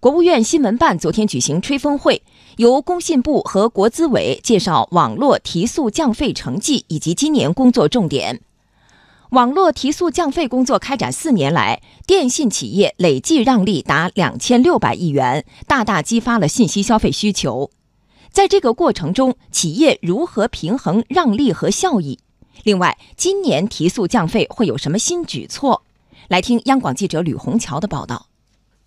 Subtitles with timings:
[0.00, 2.22] 国务院新闻办昨天举行吹风会，
[2.56, 8.40] 由工信部和国资委介绍网络提速降费成绩以及今年工作重点。
[9.32, 17.70] 网络提速降费工作开展四年来，电信企业累计让利达两千六百亿元，大大激发了信息消费需求。
[18.32, 22.18] 在这个过程中，企业如何平衡让利和效益？
[22.62, 25.82] 另外，今年提速降费会有什么新举措？
[26.28, 28.29] 来听央广记者吕红桥的报道。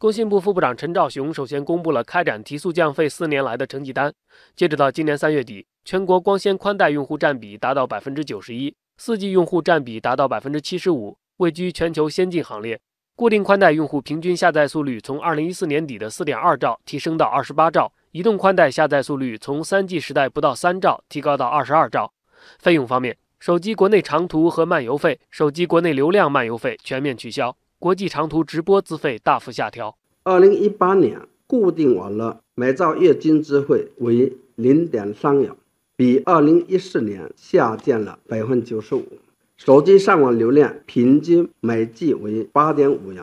[0.04, 4.14] 工信部副部长陈肇雄首先公布了开展提速降费四年来的成绩单。
[4.54, 12.78] 截止到今年三月底，全国光纤宽带用户占比达到百分之九十一，四 G 用户占比达到百分之七十五，位居全球先进行列。
[13.16, 22.12] 固定宽带用户平均下载速率从二零一四年底的四点二兆提升到二十八兆，移动宽带下载速率从三 G 时代不到三兆提高到二十二兆。
[22.60, 27.56] 费用方面，手机国内长途和漫游费、手机国内流量漫游费全面取消。
[27.84, 29.98] 国际长途直播资费大幅下调。
[30.24, 35.52] 二零一八年固定网络每兆月均资费为零点三元，
[35.98, 39.04] 比二零一四年下降了百分之九十五。
[39.58, 43.22] 手机上网流量平均每 G 为八点五元，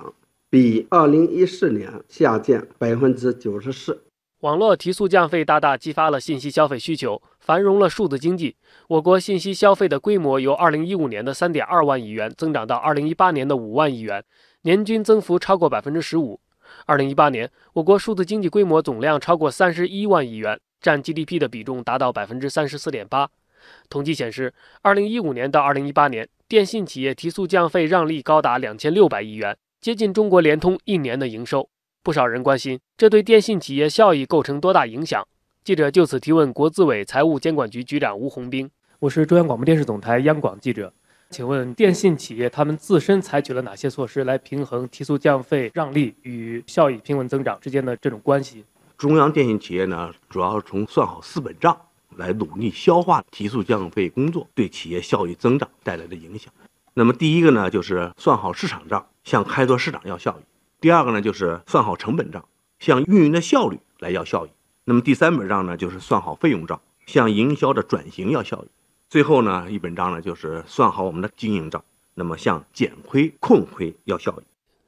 [0.51, 4.03] 比二零一四年下降百分之九十四。
[4.41, 8.57] 网络提速降费大大激发了信息消费需求，繁荣了数字经济。
[8.89, 14.23] 我国信息消费的规模由二零一五年的三点二万亿元增长到二零一八年的五万亿元。
[14.63, 16.39] 年均增幅超过百分之十五。
[16.85, 23.31] 二零一八年，我国数字经济规模总量超过三十一万亿元，占 GDP 的比重达到百分之三十四点八。
[23.89, 24.53] 统计显示，
[24.83, 31.67] 二零一五年到二零一八年，电信企业提速降费让利高达两千六百亿元，接近中国联通一年的营收。
[32.03, 35.27] 不少人关心，这对电信企业效益构成多大影响？
[35.65, 38.71] 记者就此提问国资委财务监管局局长吴宏斌。
[38.99, 40.93] 我是中央广播电视总台央广记者。
[41.31, 48.65] 请问电信企业他们自身采取了哪些措施来平衡提速降费让利与效益平稳增长之间的这种关系？
[48.99, 51.81] 中央电信企业呢，主要是从算好四本账
[52.17, 56.53] 来努力消化提速降费工作对企业效益增长带来的影响。
[56.95, 60.43] 那么第一个呢，就是算好市场账，向开拓市场要效益；
[60.81, 62.45] 第二个呢，就是算好成本账，
[62.81, 64.49] 向运营的效率来要效益；
[64.85, 68.69] 那么第三本账呢，就是算好费用账，向营销的转型要效益。
[69.11, 71.85] 最后呢，一本账呢，就是算好我们的经营账，
[72.15, 74.45] 那么向减亏控亏要效益。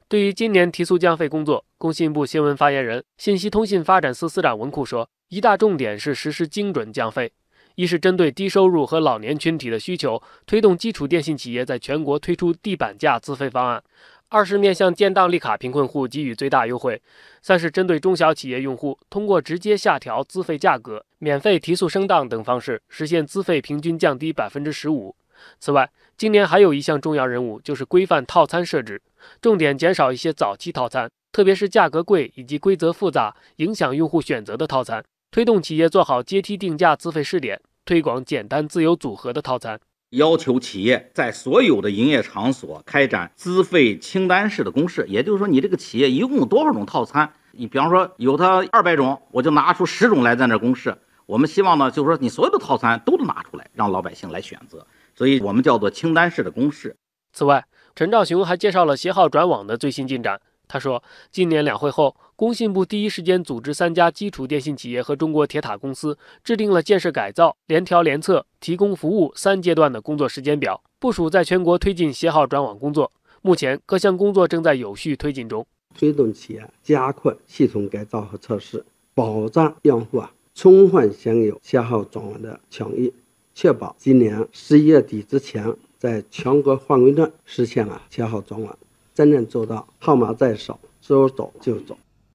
[0.07, 7.33] 对于今年提速降费工作，工信部新闻发言人、信息通信发展司司长文库说，一大重点是实施精准降费，
[7.75, 13.83] 一是针对低收入和老年群体的需求，推动基础电信企业在全国推出地板价资费方案。
[14.33, 16.99] 二是面向建档立卡贫困户给予最大优惠，
[17.43, 25.15] 三是针对中小企业用户，通过直接下调资费价格、免费提速升档等方式，实现资费平均降低百分之十五。
[25.59, 28.99] 此外，今年还有一项重要任务，就是规范套餐设置，
[29.39, 39.79] 重点减少一些早期套餐，特别是价格贵以及规则复杂、影响用户选择的套餐，推动企业做好阶梯定价资费试点，推广简单自由组合的套餐。
[40.13, 47.33] 要求企业在所有的营业场所开展资费清单式的公示，也就是说，你这个企业一共有多少种套餐？
[47.51, 50.95] 你比方说有它二百种，我就拿出十种来在那公示。
[51.25, 54.85] 我们希望呢，就是说你所有的套餐都能拿出来，让老百姓来选择。
[55.15, 56.95] 所以我们叫做清单式的公示。
[57.31, 60.39] 此外，陈肇雄还介绍了携号转网的最新进展。
[60.67, 73.11] 他说，今年两会后，工信部第一时间组织三家基础电信企业和中国铁塔公司制定了建设改造、联调联测、提供服务三阶段的工作时间表，部署在全国推进携号转网工作。
[73.41, 75.65] 目前，各项工作正在有序推进中。
[75.95, 83.13] 推动企业加快系统改造和测试，保障用户啊充分享有携号转网的权益，
[83.53, 88.75] 确保今年十一月底之前，在全国范围内实现了携号转网。
[89.13, 91.97] 真正做到号码在手，说走就走。